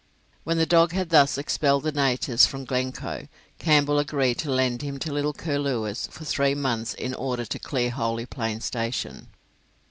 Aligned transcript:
When 0.45 0.57
the 0.57 0.65
dog 0.65 0.93
had 0.93 1.09
thus 1.11 1.37
expelled 1.37 1.83
the 1.83 1.91
natives 1.91 2.47
from 2.47 2.65
Glencoe, 2.65 3.27
Campbell 3.59 3.99
agreed 3.99 4.39
to 4.39 4.49
lend 4.49 4.81
him 4.81 4.97
to 4.97 5.13
little 5.13 5.31
Curlewis 5.31 6.07
for 6.09 6.25
three 6.25 6.55
months 6.55 6.95
in 6.95 7.13
order 7.13 7.45
to 7.45 7.59
clear 7.59 7.91
Holey 7.91 8.25
Plains 8.25 8.65
Station. 8.65 9.27